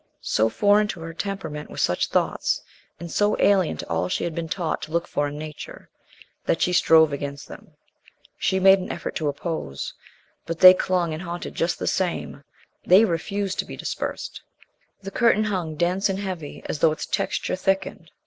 [0.21, 2.63] So foreign to her temperament were such thoughts,
[2.99, 5.91] and so alien to all she had been taught to look for in Nature,
[6.47, 7.75] that she strove against them.
[8.35, 9.93] She made an effort to oppose.
[10.47, 12.43] But they clung and haunted just the same;
[12.83, 14.41] they refused to be dispersed.
[15.03, 18.09] The curtain hung dense and heavy as though its texture thickened.